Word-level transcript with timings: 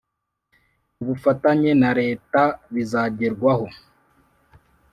Kubufatanye 0.95 1.71
na 1.81 1.91
leta 1.99 2.41
bizagerwaho 2.73 3.67